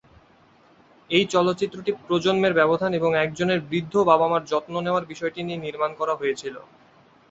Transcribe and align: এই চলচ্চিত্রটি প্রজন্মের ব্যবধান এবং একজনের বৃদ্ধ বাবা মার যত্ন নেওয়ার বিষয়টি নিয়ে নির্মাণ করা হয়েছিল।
এই 1.09 1.23
চলচ্চিত্রটি 1.33 1.91
প্রজন্মের 2.01 2.53
ব্যবধান 2.53 2.91
এবং 2.93 3.11
একজনের 3.17 3.59
বৃদ্ধ 3.69 3.93
বাবা 4.09 4.27
মার 4.27 4.43
যত্ন 4.51 4.73
নেওয়ার 4.81 5.09
বিষয়টি 5.11 5.39
নিয়ে 5.43 5.63
নির্মাণ 5.65 5.91
করা 5.99 6.13
হয়েছিল। 6.15 6.55